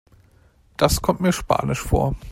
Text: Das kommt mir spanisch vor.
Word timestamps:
Das 0.77 0.99
kommt 1.03 1.21
mir 1.21 1.31
spanisch 1.31 1.81
vor. 1.83 2.15